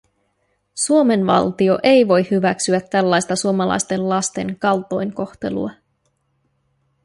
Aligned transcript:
Suomen 0.73 1.27
valtio 1.27 1.79
ei 1.83 2.07
voi 2.07 2.25
hyväksyä 2.31 2.81
tällaista 2.81 3.35
suomalaisten 3.35 4.09
lasten 4.09 4.59
kaltoinkohtelua. 4.59 5.71